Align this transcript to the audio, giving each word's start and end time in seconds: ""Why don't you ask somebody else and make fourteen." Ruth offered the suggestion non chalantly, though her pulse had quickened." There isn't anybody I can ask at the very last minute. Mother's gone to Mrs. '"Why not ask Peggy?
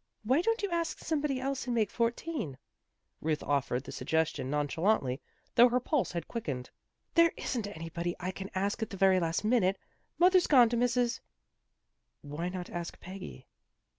""Why 0.22 0.42
don't 0.42 0.62
you 0.62 0.68
ask 0.70 0.98
somebody 0.98 1.40
else 1.40 1.64
and 1.64 1.74
make 1.74 1.90
fourteen." 1.90 2.58
Ruth 3.22 3.42
offered 3.42 3.84
the 3.84 3.90
suggestion 3.90 4.50
non 4.50 4.68
chalantly, 4.68 5.18
though 5.54 5.70
her 5.70 5.80
pulse 5.80 6.12
had 6.12 6.28
quickened." 6.28 6.68
There 7.14 7.32
isn't 7.38 7.66
anybody 7.66 8.14
I 8.20 8.30
can 8.30 8.50
ask 8.54 8.82
at 8.82 8.90
the 8.90 8.98
very 8.98 9.18
last 9.18 9.44
minute. 9.44 9.78
Mother's 10.18 10.46
gone 10.46 10.68
to 10.68 10.76
Mrs. 10.76 11.20
'"Why 12.20 12.50
not 12.50 12.68
ask 12.68 13.00
Peggy? 13.00 13.46